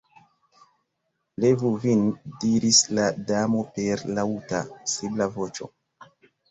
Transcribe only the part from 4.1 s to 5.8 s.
laŭta, sibla voĉo.